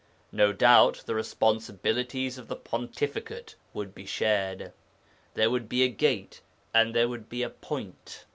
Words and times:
No 0.31 0.51
doubt 0.51 1.03
the 1.05 1.13
responsibilities 1.13 2.39
of 2.39 2.47
the 2.47 2.55
pontificate 2.55 3.53
would 3.71 3.93
be 3.93 4.07
shared. 4.07 4.73
There 5.35 5.51
would 5.51 5.69
be 5.69 5.83
a 5.83 5.89
'Gate' 5.89 6.41
and 6.73 6.95
there 6.95 7.07
would 7.07 7.29
be 7.29 7.43
a 7.43 7.51
'Point.' 7.51 8.25